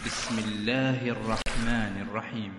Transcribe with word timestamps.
بسم 0.00 0.35
الله 0.37 0.99
الرحمن 1.09 1.93
الرحيم 2.05 2.53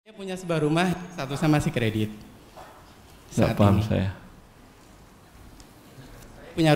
Saya 0.00 0.12
punya 0.12 0.34
sebuah 0.34 0.60
rumah, 0.60 0.88
satu 1.14 1.34
sama 1.34 1.56
si 1.58 1.70
kredit. 1.70 2.10
Nggak 3.30 3.46
Saat 3.46 3.56
paham 3.56 3.76
ini. 3.78 3.86
saya. 3.86 4.10
Punya, 6.50 6.72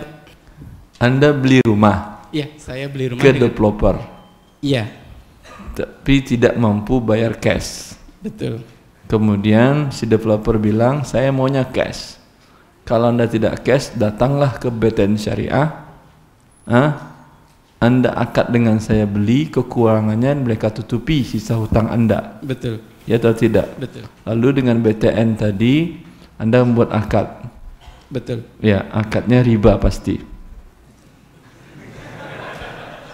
Anda 0.96 1.34
beli 1.34 1.58
rumah 1.60 2.24
iya 2.30 2.46
saya 2.56 2.86
beli 2.86 3.10
rumah. 3.10 3.20
ke 3.20 3.28
dengan- 3.28 3.42
developer, 3.44 3.96
Iya, 4.62 4.86
tapi 5.74 6.14
tidak 6.22 6.54
mampu 6.54 7.02
bayar 7.02 7.36
cash. 7.36 7.98
betul. 8.18 8.62
Kemudian 9.04 9.90
si 9.90 10.06
developer 10.06 10.56
bilang, 10.56 11.02
saya 11.02 11.28
maunya 11.28 11.66
cash. 11.66 12.16
Kalau 12.82 13.10
Anda 13.10 13.26
tidak 13.26 13.60
cash, 13.60 13.92
datanglah 13.94 14.56
ke 14.56 14.70
BTN 14.70 15.18
Syariah. 15.18 15.68
Ah, 16.64 16.90
Anda 17.84 18.16
akad 18.16 18.48
dengan 18.48 18.80
saya 18.80 19.04
beli, 19.04 19.52
kekurangannya 19.52 20.32
mereka 20.40 20.72
tutupi 20.72 21.20
sisa 21.20 21.52
hutang 21.60 21.92
Anda. 21.92 22.40
Betul, 22.40 22.80
Ya 23.04 23.20
atau 23.20 23.36
tidak? 23.36 23.76
betul, 23.76 24.08
Lalu 24.24 24.64
dengan 24.64 24.80
BTN 24.80 25.36
tadi, 25.36 26.00
Anda 26.40 26.64
membuat 26.64 26.96
akad. 26.96 27.44
betul. 28.08 28.40
Ya, 28.64 28.88
akadnya 28.88 29.44
riba 29.44 29.76
pasti. 29.76 30.16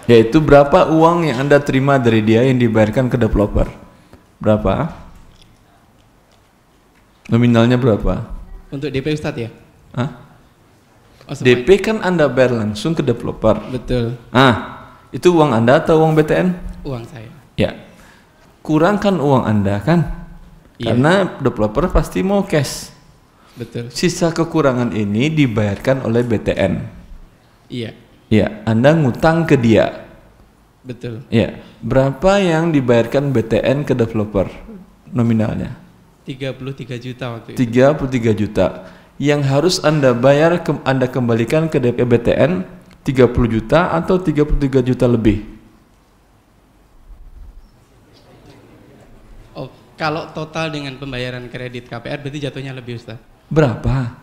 Yaitu 0.07 0.39
berapa 0.39 0.87
uang 0.95 1.27
yang 1.27 1.43
Anda 1.43 1.59
terima 1.59 1.99
dari 1.99 2.23
dia 2.23 2.47
yang 2.47 2.63
dibayarkan 2.63 3.11
ke 3.11 3.19
developer? 3.19 3.67
Berapa? 4.39 4.95
Nominalnya 7.27 7.75
berapa? 7.75 8.23
Untuk 8.71 8.95
DP 8.95 9.19
Ustadz 9.19 9.43
ya? 9.43 9.51
Hah? 9.99 10.30
Oh. 11.31 11.39
DP 11.39 11.79
kan 11.79 12.03
Anda 12.03 12.27
bayar 12.27 12.59
langsung 12.59 12.91
ke 12.91 13.01
developer. 13.01 13.55
Betul, 13.71 14.19
Ah, 14.35 14.83
itu 15.15 15.31
uang 15.31 15.55
Anda 15.55 15.79
atau 15.79 16.03
uang 16.03 16.19
BTN? 16.19 16.49
uang 16.83 17.07
saya. 17.07 17.31
Ya. 17.55 17.71
Kurangkan 18.61 19.23
uang 19.23 19.47
Anda 19.47 19.79
kan? 19.79 20.11
Iya. 20.75 20.91
Karena 20.91 21.13
developer 21.39 21.87
pasti 21.87 22.21
mau 22.21 22.43
cash. 22.43 22.91
Betul, 23.55 23.95
Sisa 23.95 24.35
kekurangan 24.35 24.91
ini 24.91 25.31
dibayarkan 25.31 26.03
oleh 26.03 26.27
BTN. 26.27 26.73
iya, 27.69 27.95
Ya, 28.27 28.63
Anda 28.63 28.95
ngutang 28.95 29.47
ke 29.47 29.55
dia. 29.55 30.07
betul. 30.83 31.23
Ya, 31.29 31.61
berapa 31.79 32.39
yang 32.39 32.71
dibayarkan 32.71 33.31
BTN 33.31 33.87
ke 33.87 33.93
developer 33.93 34.51
nominalnya? 35.07 35.79
33 36.27 36.95
juta 36.97 37.39
waktu 37.39 37.55
itu. 37.55 37.59
33 37.59 38.33
juta. 38.33 38.67
Yang 39.21 39.41
harus 39.53 39.77
Anda 39.85 40.17
bayar 40.17 40.65
ke, 40.65 40.73
Anda 40.81 41.05
kembalikan 41.05 41.69
ke 41.69 41.77
DP 41.77 42.09
BTN 42.09 42.65
30 43.05 43.29
juta 43.53 43.93
atau 43.93 44.17
33 44.17 44.81
juta 44.81 45.05
lebih. 45.05 45.45
Oh, 49.53 49.69
kalau 50.01 50.33
total 50.33 50.73
dengan 50.73 50.97
pembayaran 50.97 51.53
kredit 51.53 51.93
KPR 51.93 52.25
berarti 52.25 52.39
jatuhnya 52.41 52.73
lebih 52.73 52.97
Ustadz. 52.97 53.21
Berapa? 53.53 54.17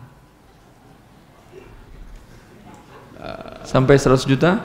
Sampai 3.68 4.00
100 4.00 4.24
juta? 4.24 4.64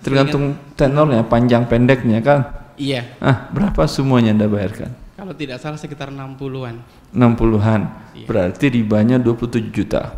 Tergantung 0.00 0.56
tenornya, 0.78 1.26
panjang 1.26 1.66
pendeknya 1.66 2.22
kan. 2.22 2.40
Iya, 2.80 3.04
Ah, 3.20 3.50
berapa 3.52 3.84
semuanya 3.84 4.32
Anda 4.32 4.48
bayarkan? 4.48 4.96
Kalau 5.20 5.36
tidak 5.36 5.60
salah 5.60 5.76
sekitar 5.76 6.08
60-an. 6.08 6.80
60-an. 7.12 7.80
Iya. 8.16 8.24
Berarti 8.24 8.66
ribanya 8.72 9.20
27 9.20 9.68
juta. 9.68 10.16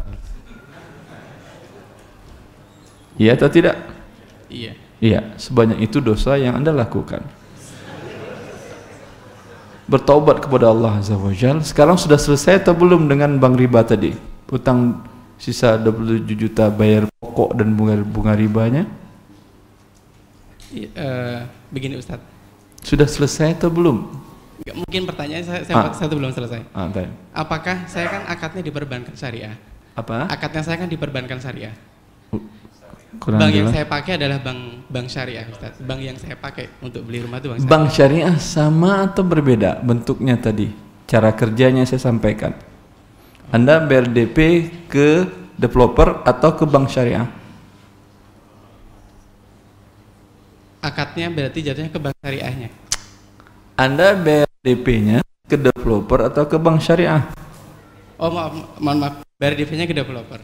Iya 3.19 3.34
atau 3.34 3.50
tidak? 3.50 3.77
Iya, 4.47 4.78
Iya, 5.03 5.34
sebanyak 5.34 5.83
itu 5.83 5.98
dosa 5.98 6.39
yang 6.39 6.55
Anda 6.55 6.70
lakukan. 6.70 7.27
Bertaubat 9.91 10.47
kepada 10.47 10.70
Allah 10.70 11.03
Azza 11.03 11.19
wa 11.19 11.34
Jal. 11.34 11.58
Sekarang 11.67 11.98
sudah 11.98 12.14
selesai 12.14 12.62
atau 12.62 12.70
belum 12.70 13.11
dengan 13.11 13.35
bank 13.42 13.58
riba 13.58 13.83
tadi? 13.83 14.14
Utang 14.46 15.02
sisa 15.42 15.74
27 15.74 16.23
juta 16.39 16.70
bayar 16.70 17.11
pokok 17.18 17.58
dan 17.58 17.74
bunga 17.74 17.98
bunga 18.07 18.39
ribanya? 18.39 18.86
I- 20.70 20.92
eh, 20.95 21.41
begini 21.74 21.98
Ustadz. 21.98 22.23
Sudah 22.86 23.11
selesai 23.11 23.58
atau 23.58 23.68
belum? 23.74 24.07
Mungkin 24.63 25.02
pertanyaan 25.08 25.42
saya, 25.42 25.61
saya 25.64 25.77
Ah. 25.89 25.95
satu 25.96 26.14
belum 26.20 26.30
selesai. 26.30 26.63
Ah. 26.77 26.89
Apakah 27.35 27.89
saya 27.89 28.07
kan 28.07 28.23
akadnya 28.29 28.63
di 28.63 28.73
perbankan 28.73 29.14
syariah? 29.17 29.57
Apa? 29.96 30.29
Akadnya 30.29 30.63
saya 30.63 30.77
kan 30.80 30.89
di 30.89 30.96
perbankan 30.96 31.40
syariah. 31.40 31.74
Kurang 33.20 33.45
bank 33.45 33.52
yang 33.52 33.68
jelas. 33.68 33.74
saya 33.77 33.86
pakai 33.86 34.12
adalah 34.17 34.39
bank 34.41 34.61
bank 34.89 35.07
syariah, 35.12 35.45
Ustaz. 35.52 35.77
Bank 35.85 36.01
yang 36.01 36.17
saya 36.17 36.33
pakai 36.33 36.73
untuk 36.80 37.05
beli 37.05 37.20
rumah 37.20 37.39
itu 37.39 37.52
bank 37.52 37.61
syariah. 37.61 37.70
Bank 37.70 37.85
syariah 37.92 38.35
sama 38.41 38.91
atau 39.05 39.23
berbeda 39.23 39.85
bentuknya 39.85 40.35
tadi? 40.41 40.73
Cara 41.05 41.29
kerjanya 41.36 41.85
saya 41.85 42.01
sampaikan. 42.01 42.57
Anda 43.52 43.85
bayar 43.85 44.08
DP 44.08 44.39
ke 44.89 45.29
developer 45.61 46.24
atau 46.24 46.57
ke 46.57 46.64
bank 46.64 46.89
syariah? 46.89 47.29
Akadnya 50.83 51.29
berarti 51.29 51.61
jatuhnya 51.62 51.92
ke 51.92 52.01
bank 52.01 52.17
syariahnya. 52.18 52.81
Anda 53.82 54.14
bayar 54.14 54.46
DP-nya 54.62 55.26
ke 55.42 55.58
developer 55.58 56.30
atau 56.30 56.46
ke 56.46 56.54
bank 56.54 56.78
syariah? 56.78 57.34
Oh 58.14 58.30
maaf, 58.30 58.54
mohon 58.78 59.02
maaf, 59.02 59.14
bayar 59.34 59.58
DP-nya 59.58 59.90
ke 59.90 59.94
developer. 59.98 60.38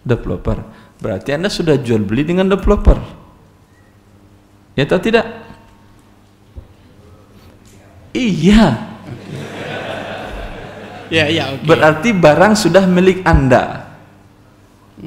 Developer. 0.00 0.56
Berarti 0.96 1.36
Anda 1.36 1.52
sudah 1.52 1.76
jual 1.76 2.00
beli 2.08 2.24
dengan 2.24 2.48
developer. 2.48 2.96
Ya 4.72 4.88
atau 4.88 4.96
tidak? 5.04 5.26
Iya. 8.16 8.64
Ya, 11.08 11.24
iya, 11.24 11.56
oke. 11.56 11.64
Berarti 11.64 12.12
barang 12.12 12.52
sudah 12.52 12.84
milik 12.84 13.24
Anda. 13.24 13.96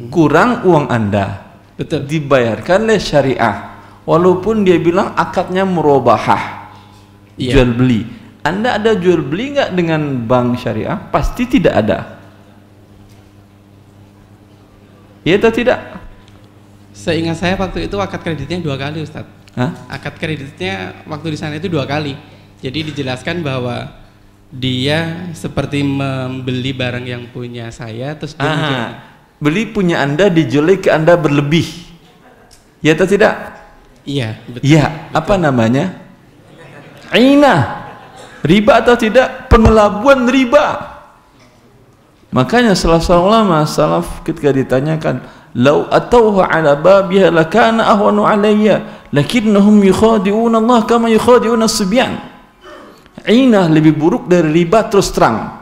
Kurang 0.09 0.65
uang 0.65 0.89
Anda. 0.89 1.53
Betul. 1.77 2.09
Dibayarkan 2.09 2.89
oleh 2.89 2.97
syariah. 2.97 3.85
Walaupun 4.09 4.65
dia 4.65 4.81
bilang 4.81 5.13
akadnya 5.13 5.61
murabahah. 5.61 6.60
Iya. 7.39 7.53
Jual 7.59 7.71
beli. 7.75 8.01
Anda 8.41 8.81
ada 8.81 8.97
jual 8.97 9.21
beli 9.21 9.53
nggak 9.53 9.69
dengan 9.77 10.01
bank 10.25 10.57
syariah? 10.59 10.97
Pasti 11.13 11.45
tidak 11.45 11.73
ada. 11.77 11.99
Iya 15.21 15.37
atau 15.37 15.53
tidak? 15.53 15.79
Seingat 16.91 17.37
saya 17.37 17.53
waktu 17.53 17.85
itu 17.85 17.97
akad 18.01 18.25
kreditnya 18.25 18.57
dua 18.57 18.75
kali, 18.77 19.05
Ustaz. 19.05 19.25
Hah? 19.53 19.71
Akad 19.85 20.17
kreditnya 20.17 21.05
waktu 21.05 21.33
di 21.33 21.37
sana 21.37 21.61
itu 21.61 21.69
dua 21.69 21.85
kali. 21.85 22.17
Jadi 22.61 22.93
dijelaskan 22.93 23.45
bahwa 23.45 23.89
dia 24.51 25.31
seperti 25.31 25.85
membeli 25.85 26.75
barang 26.75 27.05
yang 27.07 27.23
punya 27.31 27.71
saya 27.71 28.11
terus 28.19 28.35
dia 28.35 28.51
Ah, 28.51 28.89
beli 29.39 29.69
punya 29.71 30.03
Anda 30.03 30.27
dijual 30.27 30.75
ke 30.81 30.91
Anda 30.91 31.15
berlebih. 31.15 31.65
Ya 32.81 32.97
atau 32.97 33.05
tidak? 33.05 33.33
Iya, 34.01 34.41
betul. 34.49 34.65
Ya, 34.65 35.07
apa 35.13 35.37
namanya? 35.37 35.93
Aina. 37.11 37.83
Riba 38.41 38.81
atau 38.81 38.97
tidak? 38.97 39.51
Pengelabuan 39.51 40.25
riba. 40.25 40.97
Makanya 42.31 42.73
salah 42.73 43.03
seorang 43.03 43.27
ulama 43.27 43.67
salaf 43.67 44.23
ketika 44.23 44.55
ditanyakan, 44.55 45.19
"Lau 45.59 45.85
atauha 45.91 46.47
ala 46.47 46.79
babiha 46.79 47.27
lakana 47.27 47.91
ahwanu 47.91 48.23
alayya, 48.23 49.07
lakinnahum 49.11 49.83
yukhadi'una 49.83 50.63
Allah 50.63 50.79
kama 50.88 51.11
yukhadi'una 51.11 51.67
subyan." 51.67 52.16
Aina 53.28 53.67
lebih 53.67 53.93
buruk 53.99 54.31
dari 54.31 54.63
riba 54.63 54.88
terus 54.88 55.11
terang. 55.11 55.59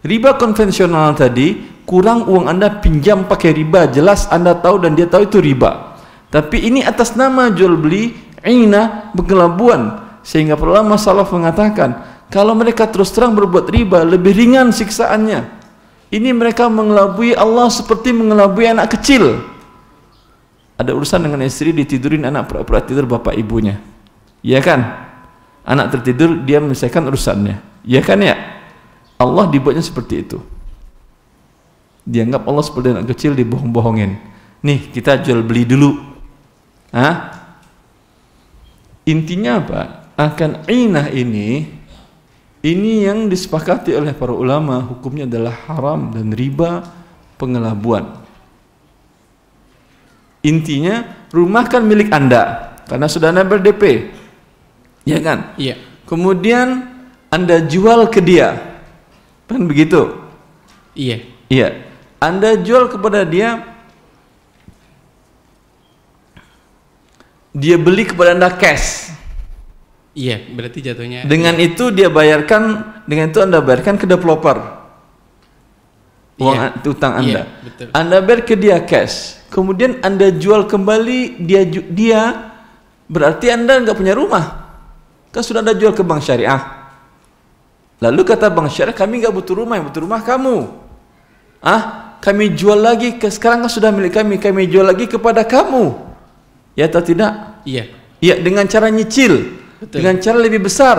Riba 0.00 0.40
konvensional 0.40 1.14
tadi 1.14 1.80
kurang 1.84 2.26
uang 2.32 2.48
Anda 2.48 2.80
pinjam 2.80 3.28
pakai 3.28 3.52
riba, 3.52 3.86
jelas 3.92 4.26
Anda 4.32 4.56
tahu 4.56 4.84
dan 4.84 4.96
dia 4.96 5.06
tahu 5.06 5.28
itu 5.28 5.38
riba. 5.38 6.00
Tapi 6.32 6.66
ini 6.66 6.80
atas 6.82 7.14
nama 7.14 7.52
jual 7.52 7.78
beli, 7.78 8.16
ina, 8.42 9.12
pengelabuan. 9.14 10.03
Sehingga 10.24 10.56
para 10.56 10.80
ulama 10.80 10.96
salaf 10.96 11.28
mengatakan, 11.36 12.00
kalau 12.32 12.56
mereka 12.56 12.88
terus 12.88 13.12
terang 13.12 13.36
berbuat 13.36 13.68
riba, 13.68 14.02
lebih 14.02 14.32
ringan 14.32 14.72
siksaannya. 14.72 15.62
Ini 16.08 16.32
mereka 16.32 16.72
mengelabui 16.72 17.36
Allah 17.36 17.68
seperti 17.68 18.16
mengelabui 18.16 18.64
anak 18.64 18.96
kecil. 18.96 19.44
Ada 20.80 20.90
urusan 20.96 21.22
dengan 21.22 21.44
istri 21.44 21.70
ditidurin 21.70 22.24
anak 22.26 22.50
pura-pura 22.50 22.82
tidur 22.82 23.06
bapak 23.06 23.36
ibunya. 23.36 23.78
Iya 24.40 24.58
kan? 24.64 24.80
Anak 25.64 25.94
tertidur 25.94 26.42
dia 26.42 26.58
menyelesaikan 26.58 27.04
urusannya. 27.06 27.84
Iya 27.84 28.00
kan 28.02 28.18
ya? 28.24 28.34
Allah 29.20 29.46
dibuatnya 29.48 29.84
seperti 29.84 30.24
itu. 30.24 30.38
Dianggap 32.04 32.44
Allah 32.44 32.64
seperti 32.64 32.86
anak 32.92 33.06
kecil 33.16 33.32
dibohong-bohongin. 33.32 34.18
Nih 34.64 34.80
kita 34.92 35.20
jual 35.20 35.40
beli 35.40 35.64
dulu. 35.64 35.96
Hah? 36.92 37.32
Intinya 39.08 39.60
apa? 39.60 40.03
Akan 40.14 40.62
inah 40.70 41.10
ini 41.10 41.66
ini 42.64 43.04
yang 43.04 43.28
disepakati 43.28 43.92
oleh 43.92 44.16
para 44.16 44.32
ulama 44.32 44.80
hukumnya 44.80 45.28
adalah 45.28 45.52
haram 45.68 46.08
dan 46.14 46.32
riba 46.32 46.80
pengelabuan. 47.36 48.24
Intinya 50.44 51.28
rumah 51.28 51.68
kan 51.68 51.84
milik 51.84 52.08
Anda 52.08 52.76
karena 52.88 53.06
sudah 53.08 53.32
Anda 53.32 53.44
ber-DP. 53.44 54.12
Ya 55.04 55.20
kan? 55.20 55.52
Iya. 55.60 55.76
Kemudian 56.08 56.88
Anda 57.28 57.64
jual 57.64 58.08
ke 58.08 58.24
dia. 58.24 58.80
Kan 59.44 59.68
begitu? 59.68 60.16
Iya. 60.96 61.24
Iya. 61.52 61.68
Anda 62.16 62.56
jual 62.56 62.88
kepada 62.88 63.28
dia 63.28 63.60
dia 67.52 67.76
beli 67.76 68.08
kepada 68.08 68.34
Anda 68.34 68.50
cash. 68.56 69.13
Iya, 70.14 70.46
berarti 70.54 70.78
jatuhnya 70.78 71.26
Dengan 71.26 71.58
itu 71.58 71.90
dia 71.90 72.06
bayarkan, 72.06 72.86
dengan 73.02 73.34
itu 73.34 73.42
Anda 73.42 73.58
bayarkan 73.58 73.98
ke 73.98 74.06
developer. 74.06 74.56
Uang 76.38 76.54
Iya. 76.54 76.70
a- 76.70 76.74
itu 76.78 76.88
utang 76.94 77.12
Anda. 77.18 77.42
Iya, 77.42 77.42
betul. 77.62 77.86
Anda 77.94 78.16
bayar 78.22 78.40
ke 78.42 78.54
dia 78.54 78.78
cash. 78.82 79.42
Kemudian 79.50 80.02
Anda 80.02 80.34
jual 80.34 80.66
kembali 80.66 81.42
dia 81.42 81.62
dia 81.66 82.22
berarti 83.06 83.50
Anda 83.50 83.78
nggak 83.82 83.94
punya 83.94 84.14
rumah. 84.14 84.66
Kan 85.30 85.42
sudah 85.42 85.62
Anda 85.62 85.74
jual 85.74 85.94
ke 85.94 86.02
bank 86.02 86.22
syariah. 86.22 86.62
Lalu 88.02 88.20
kata 88.26 88.50
bank 88.50 88.70
syariah, 88.70 88.94
kami 88.94 89.22
nggak 89.22 89.34
butuh 89.34 89.54
rumah, 89.54 89.78
yang 89.78 89.86
butuh 89.90 90.02
rumah 90.02 90.22
kamu. 90.22 90.56
Ah, 91.62 91.82
kami 92.18 92.54
jual 92.54 92.78
lagi 92.78 93.14
ke 93.18 93.30
sekarang 93.30 93.66
kan 93.66 93.70
sudah 93.70 93.94
milik 93.94 94.14
kami, 94.14 94.38
kami 94.38 94.66
jual 94.66 94.86
lagi 94.86 95.06
kepada 95.06 95.42
kamu. 95.46 95.94
Ya 96.74 96.86
atau 96.90 97.02
tidak? 97.02 97.62
Iya, 97.62 97.86
Ya 98.18 98.34
dengan 98.40 98.66
cara 98.66 98.90
nyicil, 98.90 99.54
Betul. 99.84 100.00
dengan 100.00 100.14
cara 100.16 100.38
lebih 100.40 100.60
besar. 100.64 100.96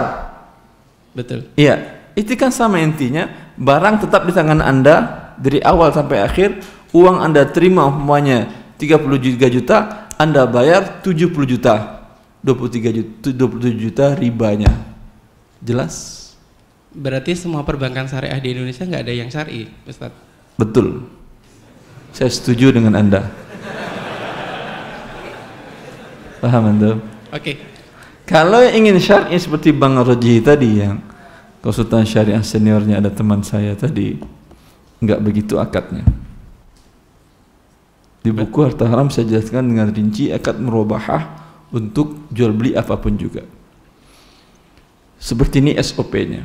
betul. 1.17 1.49
Iya, 1.57 2.05
itu 2.13 2.37
kan 2.37 2.53
sama 2.53 2.77
intinya. 2.77 3.25
Barang 3.57 3.97
tetap 3.97 4.27
di 4.27 4.31
tangan 4.35 4.61
Anda 4.61 4.95
dari 5.41 5.63
awal 5.65 5.89
sampai 5.89 6.21
akhir. 6.21 6.61
Uang 6.95 7.19
Anda 7.19 7.49
terima 7.49 7.89
umpamanya 7.89 8.47
33 8.77 9.49
juta, 9.51 10.07
Anda 10.15 10.45
bayar 10.47 11.01
70 11.03 11.33
juta. 11.43 12.05
23 12.45 12.93
juta, 12.93 13.33
27 13.33 13.73
juta 13.73 14.05
ribanya. 14.13 14.69
Jelas? 15.65 16.21
Berarti 16.93 17.33
semua 17.35 17.65
perbankan 17.65 18.05
syariah 18.07 18.37
di 18.37 18.53
Indonesia 18.53 18.85
nggak 18.85 19.01
ada 19.01 19.13
yang 19.17 19.27
syari, 19.33 19.67
Ustaz. 19.83 20.13
Betul. 20.55 21.09
Saya 22.15 22.31
setuju 22.31 22.71
dengan 22.71 22.95
Anda. 22.95 23.27
Paham 26.39 26.63
Anda? 26.71 27.01
Oke. 27.33 27.74
Kalau 28.25 28.57
yang 28.65 28.85
ingin 28.85 28.97
syar'i 28.97 29.37
seperti 29.37 29.69
Bang 29.69 29.97
Roji 30.01 30.41
tadi 30.41 30.81
yang 30.81 30.97
konsultan 31.61 32.05
syariah 32.09 32.41
seniornya 32.41 32.97
ada 32.97 33.13
teman 33.13 33.45
saya 33.45 33.77
tadi 33.77 34.17
nggak 35.01 35.21
begitu 35.21 35.61
akadnya. 35.61 36.01
Di 38.25 38.33
buku 38.33 38.57
Harta 38.65 38.89
Haram 38.89 39.13
saya 39.13 39.29
jelaskan 39.29 39.69
dengan 39.69 39.93
rinci 39.93 40.33
akad 40.33 40.57
merubahah 40.57 41.37
untuk 41.69 42.25
jual 42.33 42.49
beli 42.49 42.73
apa 42.73 42.97
pun 42.97 43.13
juga. 43.13 43.45
Seperti 45.21 45.61
ini 45.61 45.77
SOP-nya. 45.77 46.41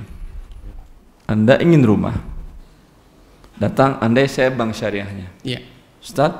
Anda 1.25 1.57
ingin 1.57 1.81
rumah. 1.81 2.17
Datang, 3.57 3.97
andai 4.05 4.29
saya 4.29 4.53
bank 4.53 4.77
syariahnya. 4.77 5.33
Iya. 5.41 5.61
Ustaz, 6.01 6.33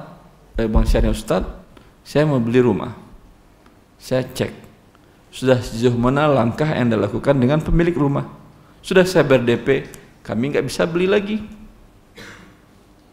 dari 0.57 0.69
Bank 0.73 0.89
Syariah 0.89 1.13
Ustaz, 1.13 1.45
saya 2.01 2.25
mau 2.25 2.41
beli 2.41 2.65
rumah. 2.65 2.97
Saya 4.01 4.25
cek, 4.25 4.70
sudah 5.31 5.63
sejauh 5.63 5.95
mana 5.95 6.27
langkah 6.27 6.67
yang 6.67 6.91
Anda 6.91 7.07
lakukan 7.07 7.39
dengan 7.39 7.63
pemilik 7.63 7.95
rumah. 7.95 8.27
Sudah 8.83 9.07
saya 9.07 9.23
ber-DP, 9.23 9.87
kami 10.27 10.51
nggak 10.55 10.67
bisa 10.67 10.85
beli 10.85 11.07
lagi. 11.07 11.39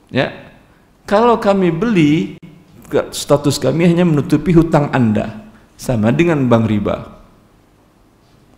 Ya, 0.10 0.54
kalau 1.06 1.38
kami 1.38 1.70
beli, 1.70 2.42
status 3.14 3.62
kami 3.62 3.86
hanya 3.86 4.04
menutupi 4.04 4.52
hutang 4.52 4.90
Anda, 4.92 5.46
sama 5.78 6.10
dengan 6.10 6.50
bank 6.50 6.66
riba. 6.66 6.96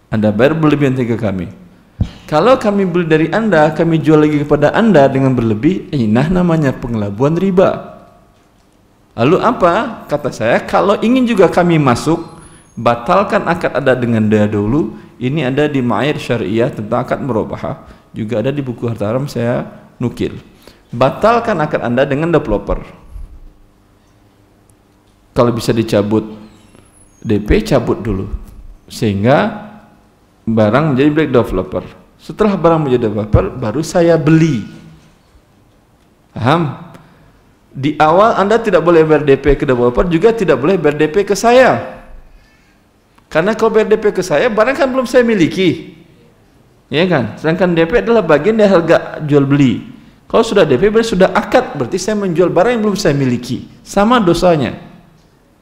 Anda 0.09 0.33
bayar 0.33 0.57
berlebihan 0.57 0.97
ke 0.97 1.17
kami. 1.19 1.51
Kalau 2.29 2.61
kami 2.61 2.85
beli 2.85 3.06
dari 3.09 3.27
Anda, 3.33 3.73
kami 3.73 4.00
jual 4.00 4.21
lagi 4.21 4.45
kepada 4.45 4.71
Anda 4.71 5.09
dengan 5.09 5.33
berlebih, 5.33 5.89
eh, 5.89 6.06
nah 6.06 6.29
namanya 6.29 6.71
pengelabuan 6.77 7.35
riba. 7.35 7.97
Lalu 9.17 9.38
apa? 9.41 10.06
Kata 10.07 10.29
saya, 10.31 10.63
kalau 10.63 10.95
ingin 11.01 11.25
juga 11.25 11.50
kami 11.50 11.81
masuk, 11.81 12.38
batalkan 12.79 13.43
akad 13.43 13.75
ada 13.75 13.93
dengan 13.99 14.23
dia 14.31 14.47
dulu. 14.47 14.95
Ini 15.19 15.51
ada 15.51 15.67
di 15.67 15.83
Ma'ir 15.83 16.15
Syariah 16.15 16.71
tentang 16.71 17.03
akad 17.03 17.19
merubah. 17.19 17.83
Juga 18.15 18.39
ada 18.39 18.55
di 18.55 18.63
buku 18.63 18.87
Harta 18.87 19.11
Haram 19.11 19.27
saya 19.27 19.67
nukil. 19.99 20.39
Batalkan 20.89 21.59
akad 21.59 21.83
Anda 21.83 22.07
dengan 22.07 22.31
developer. 22.31 22.79
Kalau 25.35 25.51
bisa 25.51 25.75
dicabut 25.75 26.23
DP, 27.19 27.67
cabut 27.67 27.99
dulu. 27.99 28.31
Sehingga 28.87 29.69
barang 30.47 30.95
menjadi 30.95 31.09
black 31.11 31.31
developer. 31.35 31.83
Setelah 32.15 32.55
barang 32.55 32.87
menjadi 32.87 33.11
developer, 33.11 33.43
baru 33.59 33.83
saya 33.83 34.15
beli. 34.15 34.63
Paham? 36.31 36.87
Di 37.69 37.99
awal 37.99 38.39
Anda 38.39 38.57
tidak 38.57 38.81
boleh 38.81 39.03
berdp 39.03 39.45
ke 39.59 39.67
developer, 39.67 40.07
juga 40.07 40.31
tidak 40.31 40.57
boleh 40.57 40.79
berdp 40.79 41.27
ke 41.27 41.35
saya. 41.35 41.98
Karena 43.29 43.53
kalau 43.53 43.71
berdp 43.77 44.09
ke 44.09 44.25
saya, 44.25 44.49
barang 44.49 44.75
kan 44.75 44.89
belum 44.89 45.05
saya 45.05 45.21
miliki. 45.21 45.95
Ya 46.89 47.05
kan? 47.05 47.37
Sedangkan 47.37 47.77
DP 47.77 48.01
adalah 48.01 48.25
bagian 48.25 48.57
dari 48.57 48.65
harga 48.65 49.21
jual 49.21 49.45
beli. 49.45 49.85
Kalau 50.25 50.41
sudah 50.41 50.65
DP 50.65 50.89
berarti 50.89 51.13
sudah 51.13 51.29
akad, 51.33 51.77
berarti 51.77 52.01
saya 52.01 52.17
menjual 52.17 52.49
barang 52.49 52.73
yang 52.73 52.81
belum 52.81 52.97
saya 52.97 53.13
miliki. 53.13 53.69
Sama 53.85 54.17
dosanya. 54.17 54.73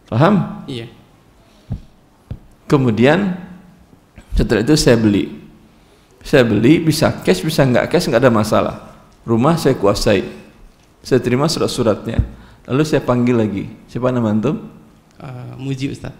Paham? 0.07 0.63
Iya. 0.71 0.87
Kemudian 2.67 3.35
setelah 4.35 4.63
itu 4.63 4.75
saya 4.79 4.95
beli. 4.95 5.35
Saya 6.23 6.43
beli 6.43 6.83
bisa 6.83 7.11
cash 7.23 7.43
bisa 7.43 7.63
nggak 7.63 7.91
cash 7.91 8.07
nggak 8.07 8.23
ada 8.23 8.31
masalah. 8.31 8.75
Rumah 9.27 9.59
saya 9.59 9.75
kuasai. 9.75 10.23
Saya 11.03 11.19
terima 11.23 11.47
surat-suratnya. 11.47 12.23
Lalu 12.67 12.83
saya 12.83 12.99
panggil 13.03 13.35
lagi. 13.39 13.71
Siapa 13.87 14.11
nama 14.11 14.31
antum? 14.35 14.67
Eh, 15.19 15.53
Muji 15.55 15.91
Ustaz. 15.95 16.11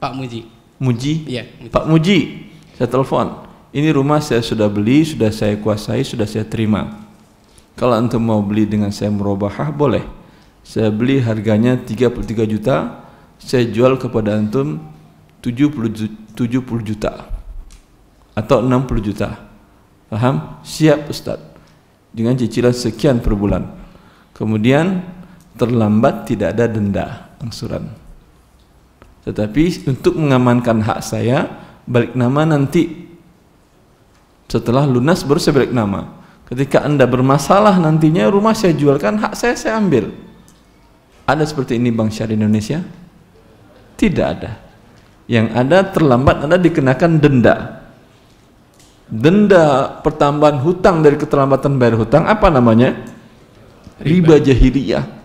Pak 0.00 0.12
Muji. 0.16 0.48
Muji. 0.78 1.24
Iya. 1.26 1.44
Muji. 1.60 1.72
Pak 1.72 1.84
Muji. 1.88 2.18
Saya 2.76 2.88
telepon. 2.92 3.46
Ini 3.76 3.92
rumah 3.92 4.20
saya 4.24 4.40
sudah 4.40 4.68
beli, 4.72 5.04
sudah 5.04 5.28
saya 5.32 5.56
kuasai, 5.60 6.00
sudah 6.04 6.24
saya 6.24 6.44
terima. 6.48 7.06
Kalau 7.76 7.92
antum 7.92 8.24
mau 8.24 8.40
beli 8.40 8.64
dengan 8.64 8.88
saya 8.88 9.12
merubahah 9.12 9.68
boleh. 9.68 10.04
Saya 10.64 10.88
beli 10.88 11.20
harganya 11.20 11.76
33 11.76 12.48
juta, 12.48 13.04
saya 13.36 13.68
jual 13.68 14.00
kepada 14.00 14.34
antum 14.34 14.80
70 15.44 15.92
ju- 15.92 16.16
70 16.34 16.82
juta 16.82 17.36
atau 18.36 18.60
60 18.60 19.00
juta. 19.00 19.48
Paham? 20.12 20.60
Siap 20.62 21.08
Ustaz. 21.08 21.40
Dengan 22.12 22.36
cicilan 22.36 22.72
sekian 22.72 23.20
per 23.20 23.36
bulan. 23.36 23.64
Kemudian 24.32 25.04
terlambat 25.56 26.28
tidak 26.28 26.56
ada 26.56 26.64
denda 26.68 27.06
angsuran. 27.40 28.05
Tetapi 29.26 29.90
untuk 29.90 30.14
mengamankan 30.14 30.78
hak 30.86 31.00
saya, 31.02 31.50
balik 31.82 32.14
nama 32.14 32.46
nanti 32.46 33.10
setelah 34.46 34.86
lunas 34.86 35.26
baru 35.26 35.42
saya 35.42 35.54
balik 35.58 35.74
nama. 35.74 36.22
Ketika 36.46 36.86
anda 36.86 37.10
bermasalah 37.10 37.74
nantinya 37.82 38.30
rumah 38.30 38.54
saya 38.54 38.70
jualkan, 38.78 39.18
hak 39.18 39.34
saya 39.34 39.58
saya 39.58 39.82
ambil. 39.82 40.14
Ada 41.26 41.42
seperti 41.42 41.74
ini 41.74 41.90
Bank 41.90 42.14
Syariah 42.14 42.38
Indonesia? 42.38 42.78
Tidak 43.98 44.26
ada. 44.26 44.62
Yang 45.26 45.46
ada 45.58 45.78
terlambat 45.90 46.46
anda 46.46 46.54
dikenakan 46.54 47.18
denda. 47.18 47.82
Denda 49.10 49.98
pertambahan 50.06 50.62
hutang 50.62 51.02
dari 51.02 51.18
keterlambatan 51.18 51.74
bayar 51.82 51.98
hutang 51.98 52.30
apa 52.30 52.46
namanya? 52.46 52.94
Riba 53.98 54.38
jahiliyah. 54.38 55.15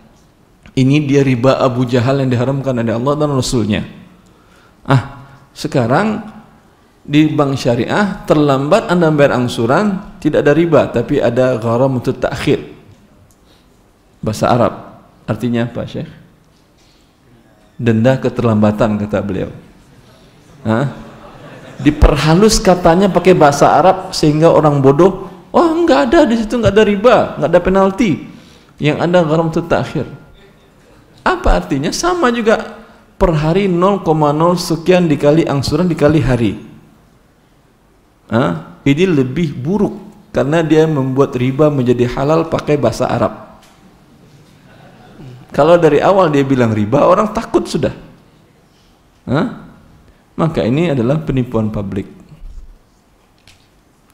Ini 0.72 1.04
dia 1.04 1.20
riba 1.20 1.60
Abu 1.60 1.84
Jahal 1.84 2.24
yang 2.24 2.32
diharamkan 2.32 2.72
oleh 2.72 2.96
Allah 2.96 3.12
dan 3.12 3.28
Rasulnya. 3.36 3.84
Ah, 4.88 5.20
sekarang 5.52 6.24
di 7.04 7.28
bank 7.28 7.60
syariah 7.60 8.24
terlambat 8.24 8.88
anda 8.88 9.12
bayar 9.12 9.36
angsuran 9.36 10.16
tidak 10.16 10.46
ada 10.46 10.52
riba 10.56 10.88
tapi 10.88 11.20
ada 11.20 11.60
gharam 11.60 12.00
untuk 12.00 12.16
takhir. 12.16 12.72
Bahasa 14.24 14.48
Arab. 14.48 14.72
Artinya 15.28 15.68
apa 15.68 15.84
Syekh? 15.84 16.08
Denda 17.76 18.16
keterlambatan 18.16 18.96
kata 18.96 19.20
beliau. 19.20 19.52
Hah? 20.64 20.88
diperhalus 21.82 22.62
katanya 22.62 23.10
pakai 23.10 23.34
bahasa 23.34 23.66
Arab 23.66 24.14
sehingga 24.14 24.54
orang 24.54 24.78
bodoh 24.78 25.26
oh 25.50 25.68
enggak 25.74 26.14
ada 26.14 26.22
di 26.30 26.38
situ 26.38 26.54
enggak 26.54 26.78
ada 26.78 26.84
riba 26.86 27.16
enggak 27.36 27.50
ada 27.50 27.60
penalti. 27.60 28.10
Yang 28.80 28.98
ada 29.04 29.18
gharam 29.20 29.46
untuk 29.52 29.66
takhir 29.68 30.21
apa 31.22 31.48
artinya 31.58 31.94
sama 31.94 32.28
juga 32.34 32.82
per 33.18 33.30
hari 33.38 33.70
0,0 33.70 34.02
sekian 34.58 35.06
dikali 35.06 35.46
angsuran 35.46 35.86
dikali 35.86 36.20
hari 36.22 36.52
Hah? 38.30 38.82
ini 38.82 39.04
lebih 39.06 39.54
buruk 39.54 39.94
karena 40.34 40.64
dia 40.64 40.88
membuat 40.88 41.36
riba 41.38 41.68
menjadi 41.68 42.08
halal 42.10 42.48
pakai 42.48 42.80
bahasa 42.80 43.06
Arab 43.06 43.52
Kalau 45.52 45.76
dari 45.76 46.00
awal 46.00 46.32
dia 46.32 46.40
bilang 46.48 46.72
riba, 46.72 47.04
orang 47.04 47.28
takut 47.36 47.68
sudah. 47.68 47.92
Hah? 49.28 49.68
Maka 50.32 50.64
ini 50.64 50.88
adalah 50.88 51.20
penipuan 51.20 51.68
publik. 51.68 52.08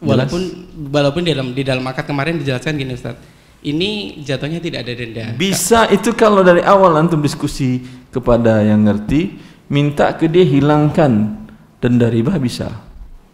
Jelas? 0.03 0.27
Walaupun 0.27 0.43
walaupun 0.91 1.23
di 1.23 1.31
dalam 1.31 1.49
di 1.55 1.63
dalam 1.63 1.87
akad 1.87 2.11
kemarin 2.11 2.43
dijelaskan 2.43 2.75
gini 2.75 2.99
Ustaz. 2.99 3.15
Ini 3.59 4.23
jatuhnya 4.23 4.63
tidak 4.63 4.87
ada 4.87 4.93
denda. 4.95 5.25
Bisa 5.35 5.91
itu 5.91 6.15
kalau 6.15 6.47
dari 6.47 6.63
awal 6.63 6.95
antum 6.95 7.19
diskusi 7.19 7.83
kepada 8.15 8.63
yang 8.63 8.87
ngerti, 8.87 9.35
minta 9.67 10.15
ke 10.15 10.31
dia 10.31 10.47
hilangkan 10.47 11.35
denda 11.83 12.07
riba 12.07 12.39
bisa. 12.39 12.71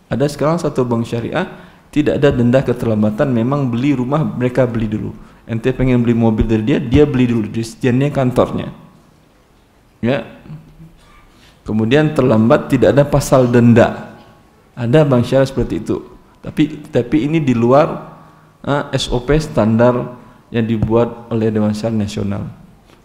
Ada 0.09 0.25
sekarang 0.33 0.57
satu 0.57 0.81
bank 0.89 1.05
syariah 1.05 1.45
tidak 1.93 2.19
ada 2.19 2.33
denda 2.33 2.65
keterlambatan, 2.65 3.31
memang 3.31 3.69
beli 3.69 3.93
rumah 3.93 4.25
mereka 4.25 4.65
beli 4.65 4.89
dulu. 4.89 5.13
Ente 5.45 5.77
pengen 5.77 6.01
beli 6.01 6.17
mobil 6.17 6.49
dari 6.49 6.65
dia, 6.65 6.79
dia 6.81 7.05
beli 7.05 7.29
dulu 7.29 7.45
di 7.45 7.61
kantornya. 8.09 8.73
Ya. 10.01 10.25
Kemudian 11.69 12.17
terlambat 12.17 12.73
tidak 12.73 12.97
ada 12.97 13.05
pasal 13.05 13.49
denda. 13.49 14.17
Ada 14.73 15.05
bank 15.05 15.29
syariah 15.29 15.49
seperti 15.49 15.85
itu. 15.85 16.01
Tapi 16.41 16.89
tapi 16.89 17.29
ini 17.29 17.41
di 17.41 17.53
luar 17.53 18.14
uh, 18.65 18.91
SOP 18.97 19.31
standar 19.39 20.17
yang 20.49 20.65
dibuat 20.65 21.29
oleh 21.31 21.53
Dewan 21.53 21.77
Syariah 21.77 22.05
Nasional. 22.05 22.43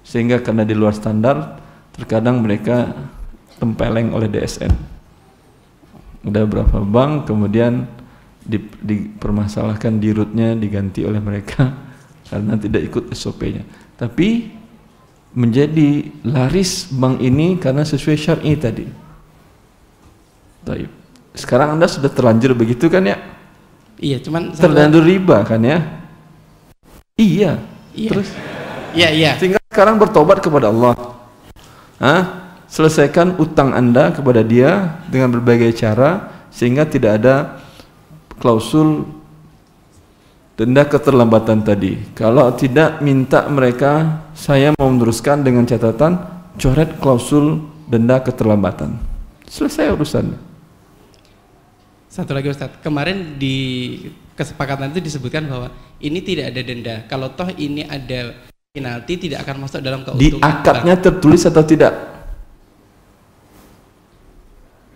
Sehingga 0.02 0.42
karena 0.42 0.66
di 0.66 0.74
luar 0.74 0.96
standar, 0.96 1.60
terkadang 1.94 2.42
mereka 2.42 2.96
tempeleng 3.60 4.16
oleh 4.16 4.32
DSN. 4.32 4.74
Ada 6.26 6.44
beberapa 6.48 6.84
bank 6.84 7.28
kemudian 7.28 7.88
di, 8.44 8.60
dipermasalahkan 8.60 10.00
di 10.00 10.10
rootnya 10.12 10.56
diganti 10.56 11.04
oleh 11.04 11.20
mereka 11.22 11.70
karena 12.32 12.56
tidak 12.58 12.82
ikut 12.90 13.04
SOP-nya. 13.14 13.64
Tapi 14.00 14.60
menjadi 15.36 16.10
laris 16.26 16.90
bank 16.90 17.22
ini 17.22 17.60
karena 17.62 17.86
sesuai 17.86 18.18
syar'i 18.18 18.54
tadi. 18.58 18.86
Taib. 20.66 20.90
Sekarang 21.38 21.78
Anda 21.78 21.86
sudah 21.86 22.10
terlanjur 22.10 22.58
begitu 22.58 22.90
kan 22.90 23.06
ya? 23.06 23.39
Iya, 24.00 24.18
cuman 24.24 24.56
Terlanjur 24.56 25.04
riba 25.04 25.44
kan 25.44 25.60
ya? 25.60 25.80
Iya. 27.20 27.60
Iya. 27.92 28.12
Terus 28.16 28.30
Iya, 28.96 29.10
iya. 29.14 29.32
tinggal 29.38 29.62
sekarang 29.70 30.02
bertobat 30.02 30.42
kepada 30.42 30.72
Allah. 30.74 30.96
Hah? 32.02 32.22
Selesaikan 32.70 33.38
utang 33.42 33.76
Anda 33.76 34.14
kepada 34.14 34.42
dia 34.46 35.02
dengan 35.10 35.34
berbagai 35.36 35.74
cara 35.78 36.32
sehingga 36.50 36.86
tidak 36.86 37.22
ada 37.22 37.36
klausul 38.38 39.10
denda 40.56 40.86
keterlambatan 40.86 41.66
tadi. 41.66 41.98
Kalau 42.14 42.54
tidak 42.56 43.02
minta 43.02 43.46
mereka 43.50 44.24
saya 44.38 44.72
mau 44.78 44.90
meneruskan 44.90 45.42
dengan 45.42 45.66
catatan 45.66 46.18
coret 46.62 46.98
klausul 47.02 47.68
denda 47.90 48.22
keterlambatan. 48.22 49.02
Selesai 49.50 49.90
urusannya. 49.98 50.49
Satu 52.10 52.34
lagi 52.34 52.50
Ustadz, 52.50 52.82
kemarin 52.82 53.38
di 53.38 53.58
kesepakatan 54.34 54.90
itu 54.90 54.98
disebutkan 54.98 55.46
bahwa 55.46 55.70
ini 56.02 56.20
tidak 56.26 56.50
ada 56.50 56.62
denda. 56.66 56.96
Kalau 57.06 57.30
toh 57.38 57.54
ini 57.54 57.86
ada 57.86 58.34
penalti 58.74 59.30
tidak 59.30 59.46
akan 59.46 59.62
masuk 59.62 59.78
dalam 59.86 60.02
Di 60.18 60.34
keuntungan. 60.34 60.42
akadnya 60.42 60.96
tertulis 60.98 61.46
atau 61.46 61.62
tidak? 61.62 61.94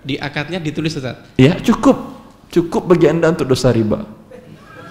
Di 0.02 0.18
akadnya 0.18 0.58
ditulis 0.58 0.98
Ustadz. 0.98 1.38
Ya, 1.38 1.54
cukup. 1.62 2.18
Cukup 2.50 2.90
bagi 2.90 3.06
Anda 3.10 3.30
untuk 3.30 3.46
dosa 3.46 3.70
riba. 3.70 4.04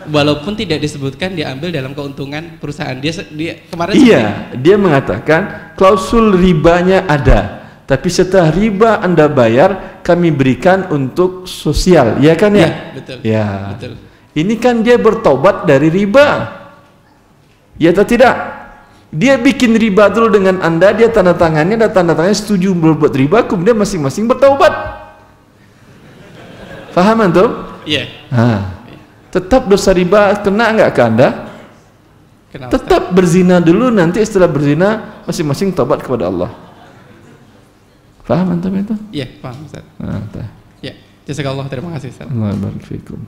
Walaupun 0.03 0.59
tidak 0.59 0.83
disebutkan 0.83 1.35
diambil 1.35 1.71
dalam 1.71 1.95
keuntungan 1.95 2.59
perusahaan. 2.59 2.99
Dia 2.99 3.23
dia 3.35 3.67
kemarin 3.71 3.95
Iya, 3.95 4.23
dia 4.59 4.75
mengatakan 4.75 5.75
klausul 5.79 6.35
ribanya 6.35 7.07
ada, 7.07 7.62
tapi 7.83 8.09
setelah 8.09 8.55
riba 8.55 9.03
Anda 9.03 9.27
bayar, 9.27 10.01
kami 10.07 10.31
berikan 10.31 10.87
untuk 10.95 11.51
sosial, 11.51 12.23
ya 12.23 12.39
kan 12.39 12.55
ya? 12.55 12.69
Iya, 12.69 12.95
betul. 12.95 13.17
Ya. 13.27 13.49
Betul. 13.75 13.93
Ini 14.33 14.55
kan 14.57 14.81
dia 14.81 14.97
bertobat 14.97 15.69
dari 15.69 15.93
riba. 15.93 16.49
Ya 17.77 17.93
atau 17.93 18.07
tidak? 18.07 18.35
Dia 19.13 19.37
bikin 19.37 19.77
riba 19.77 20.09
dulu 20.09 20.33
dengan 20.33 20.65
Anda, 20.65 20.97
dia 20.97 21.13
tanda 21.13 21.37
tangannya, 21.37 21.77
dan 21.77 21.93
tanda 21.93 22.17
tangannya 22.17 22.39
setuju 22.39 22.73
berbuat 22.73 23.13
riba, 23.13 23.45
kemudian 23.45 23.77
masing-masing 23.77 24.25
bertaubat. 24.25 24.73
Faham 26.97 27.21
antum? 27.21 27.51
Iya. 27.85 28.09
Nah, 28.33 28.73
tetap 29.29 29.69
dosa 29.69 29.93
riba 29.93 30.33
kena 30.41 30.73
nggak 30.73 30.91
ke 30.97 31.03
Anda? 31.03 31.29
Ustadz? 32.53 32.73
Tetap 32.73 33.03
berzina 33.17 33.57
dulu 33.65 33.89
nanti 33.89 34.21
setelah 34.25 34.49
berzina 34.49 35.21
masing-masing 35.25 35.73
tobat 35.73 36.05
kepada 36.05 36.29
Allah. 36.29 36.51
Faham 38.23 38.55
antum 38.55 38.71
itu? 38.79 38.95
Iya, 39.11 39.27
paham 39.43 39.67
Ustaz. 39.67 39.83
Nah. 39.99 40.23
Ya, 40.79 40.95
jazakallah 41.27 41.67
terima 41.67 41.91
kasih 41.99 42.15
Ustaz. 42.15 42.31
Allah 42.31 42.55
barik 42.55 42.87
fikum. 42.87 43.21